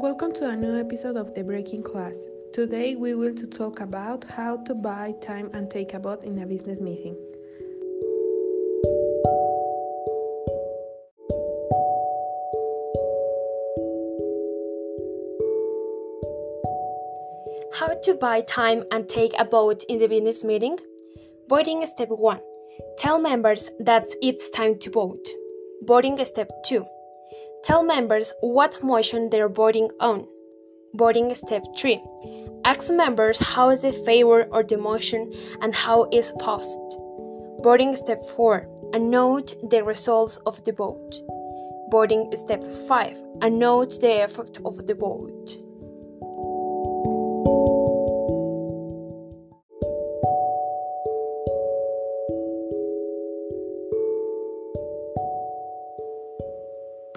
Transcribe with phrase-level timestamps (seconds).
[0.00, 2.14] Welcome to a new episode of the Breaking Class.
[2.52, 6.38] Today we will to talk about how to buy time and take a vote in
[6.38, 7.16] a business meeting.
[17.74, 20.78] How to buy time and take a vote in the business meeting?
[21.48, 22.40] Voting step 1.
[22.98, 25.28] Tell members that it's time to vote.
[25.82, 26.86] Voting step 2.
[27.64, 30.26] Tell members what motion they're voting on.
[30.94, 32.02] Voting step 3.
[32.64, 36.96] Ask members how is the favor or the motion and how is passed.
[37.62, 38.66] Voting step 4.
[38.94, 41.20] And note the results of the vote.
[41.90, 43.22] Voting step 5.
[43.42, 45.56] And note the effect of the vote.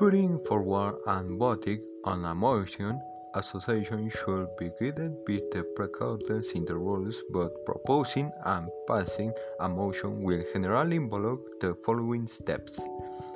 [0.01, 2.99] Putting forward and voting on a motion,
[3.35, 9.69] association should be guided by the precautions in the rules, but proposing and passing a
[9.69, 12.79] motion will generally involve the following steps.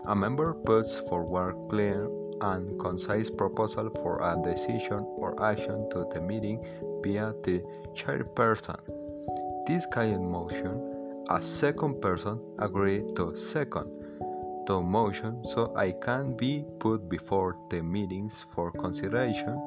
[0.07, 2.09] A member puts forward clear
[2.41, 6.66] and concise proposal for a decision or action to the meeting
[7.03, 7.61] via the
[7.94, 8.79] chairperson.
[9.67, 10.81] This kind motion,
[11.29, 14.05] a second person agrees to second
[14.67, 19.61] to motion so I can be put before the meetings for consideration.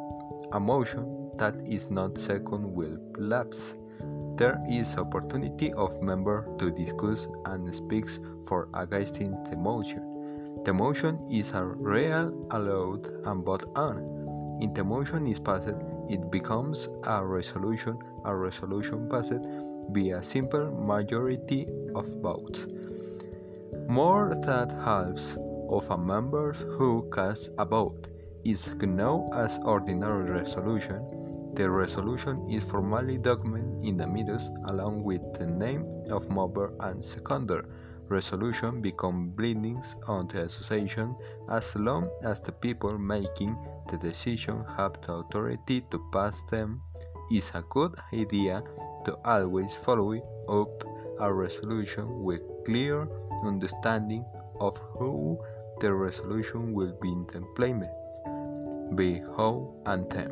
[0.53, 3.75] A motion that is not second will lapse.
[4.37, 10.63] There is opportunity of member to discuss and speaks for against the motion.
[10.65, 14.59] The motion is a real allowed and vote on.
[14.61, 15.75] If the motion is passed,
[16.09, 17.99] it becomes a resolution.
[18.25, 19.43] A resolution passed
[19.91, 22.67] by a simple majority of votes.
[23.89, 25.17] More than half
[25.71, 28.09] of a members who cast a vote
[28.45, 31.01] is known as ordinary resolution.
[31.55, 37.03] The resolution is formally documented in the minutes along with the name of member and
[37.03, 37.65] seconder.
[38.11, 41.17] Resolution become bindings on the association
[41.49, 43.57] as long as the people making
[43.91, 46.83] the decision have the authority to pass them.
[47.31, 48.63] It's a good idea
[49.07, 50.13] to always follow
[50.47, 50.85] up
[51.21, 53.09] a resolution with clear
[53.47, 54.23] understanding
[54.61, 55.39] of how
[55.81, 57.89] the resolution will be implemented,
[58.93, 60.31] by how and them.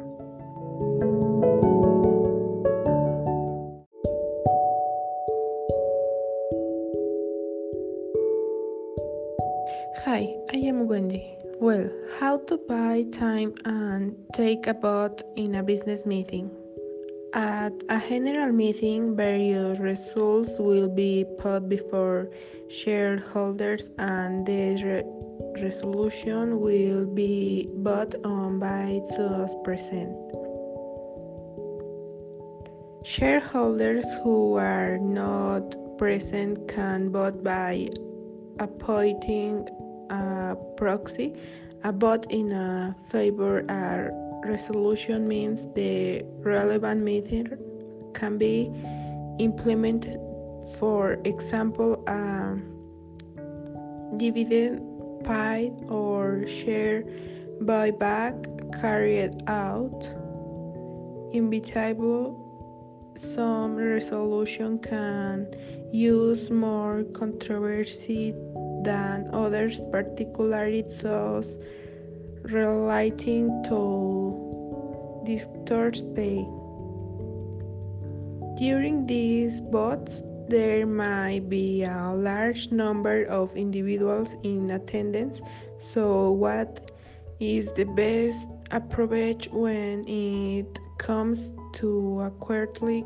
[10.05, 11.39] Hi, I am Wendy.
[11.59, 11.89] Well,
[12.21, 16.51] how to buy time and take a vote in a business meeting.
[17.37, 22.31] At a general meeting, various results will be put before
[22.71, 30.17] shareholders and the re resolution will be voted on by those present.
[33.05, 37.91] Shareholders who are not present can vote by
[38.61, 39.69] appointing
[40.09, 41.35] a proxy.
[41.85, 47.59] A vote in a favor are resolution means the relevant method
[48.15, 48.71] can be
[49.39, 50.21] implemented.
[50.79, 52.57] For example, a
[54.17, 54.83] dividend
[55.25, 57.05] paid or share
[57.63, 58.35] buyback
[58.81, 60.09] carried out.
[61.33, 62.43] Inevitable,
[63.17, 65.47] some resolution can
[65.93, 68.35] use more controversy
[68.83, 71.57] than others, particularly those
[72.53, 76.47] relating to debtors pay.
[78.57, 85.43] During these votes, there might be a large number of individuals in attendance,
[85.83, 86.91] so what
[87.41, 93.05] is the best approach when it comes to accurately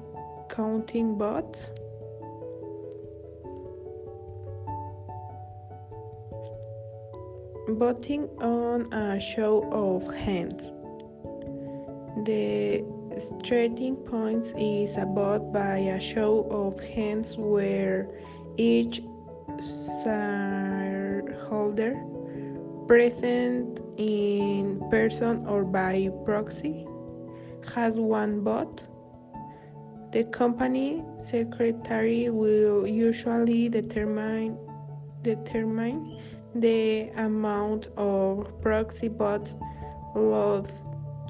[0.50, 1.66] counting votes?
[7.68, 10.72] Voting on a show of hands.
[12.24, 12.82] The
[13.18, 18.08] starting point is a vote by a show of hands where
[18.56, 19.02] each
[20.02, 22.02] shareholder
[22.86, 26.86] present in person or by proxy
[27.74, 28.84] has one vote.
[30.12, 34.56] The company secretary will usually determine
[35.22, 36.18] determine
[36.54, 39.54] the amount of proxy votes
[40.14, 40.70] lodged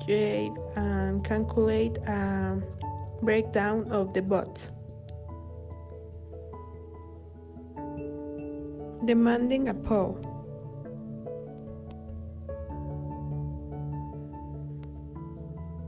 [0.09, 2.63] and calculate a
[3.23, 4.69] breakdown of the bots.
[9.05, 10.19] Demanding a poll.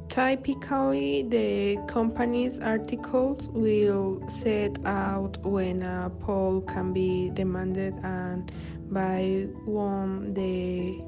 [0.08, 8.52] Typically, the company's articles will set out when a poll can be demanded and
[8.92, 11.00] by whom the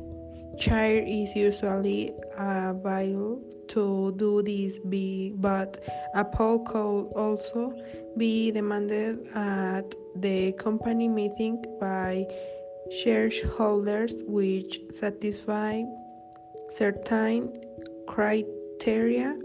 [0.59, 5.83] chair is usually available to do this be but
[6.15, 7.73] a poll could also
[8.17, 12.27] be demanded at the company meeting by
[12.91, 15.83] shareholders which satisfy
[16.71, 17.65] certain
[18.07, 19.37] criteria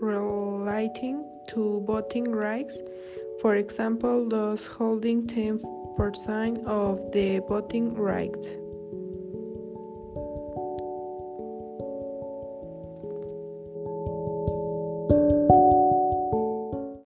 [0.00, 2.78] relating to voting rights.
[3.40, 5.77] For example those holding 10%
[6.66, 8.48] of the voting rights